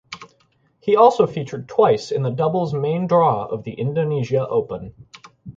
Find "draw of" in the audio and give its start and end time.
3.05-3.63